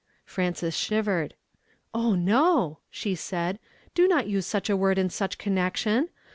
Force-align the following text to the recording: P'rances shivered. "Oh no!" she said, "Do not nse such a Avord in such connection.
P'rances 0.25 0.73
shivered. 0.75 1.35
"Oh 1.93 2.15
no!" 2.15 2.79
she 2.89 3.13
said, 3.13 3.59
"Do 3.93 4.07
not 4.07 4.25
nse 4.27 4.43
such 4.45 4.67
a 4.67 4.73
Avord 4.73 4.97
in 4.97 5.11
such 5.11 5.37
connection. 5.37 6.09